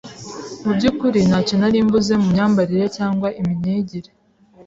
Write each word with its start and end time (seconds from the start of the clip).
mu 0.63 0.71
byukuri 0.77 1.19
ntacyo 1.27 1.55
nari 1.57 1.77
mbuze 1.85 2.13
mu 2.21 2.27
myambarire 2.33 2.85
cyangwa 2.97 3.27
imyigire 3.41 4.09